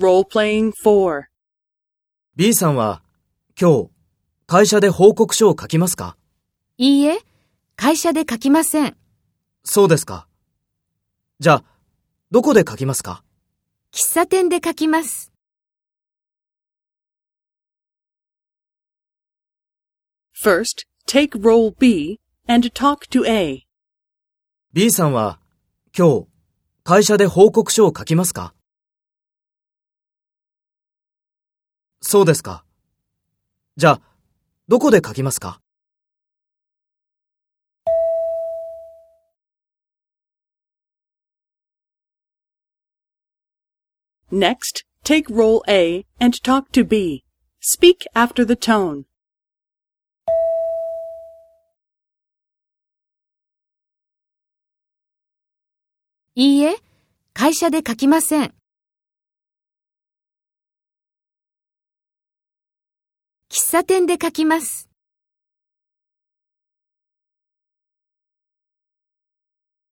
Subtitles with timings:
[0.00, 1.24] Role-playing 4.
[2.34, 3.02] B さんは
[3.60, 3.90] 今日
[4.46, 6.16] 会社で報告書を書きますか？
[6.78, 7.18] いいえ、
[7.76, 8.96] 会社で書きません。
[9.62, 10.26] そうですか。
[11.38, 11.64] じゃあ、
[12.30, 13.22] どこで書きますか？
[13.92, 15.32] 喫茶店で書きます。
[20.42, 23.66] First, take role B and talk to A.
[24.72, 25.40] ?B さんは
[25.94, 26.26] 今日
[26.84, 28.54] 会社で報告書を書きますか？
[32.12, 32.64] そうですか。
[33.76, 34.00] じゃあ、
[34.66, 35.60] どこで書きますか
[44.32, 47.22] Next, take role A and talk to B.
[47.60, 49.04] Speak after the tone.
[56.34, 56.74] いいえ、
[57.34, 58.59] 会社で書きません。
[63.50, 64.89] 喫茶店で書きます。